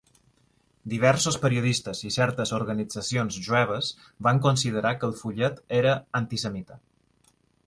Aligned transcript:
Diversos 0.93 1.35
periodistes 1.43 2.01
i 2.07 2.11
certes 2.15 2.53
organitzacions 2.59 3.37
jueves 3.49 3.91
van 4.29 4.41
considerar 4.47 4.95
que 5.03 5.09
el 5.11 5.17
fullet 5.21 5.65
era 5.83 5.95
antisemita. 6.23 6.81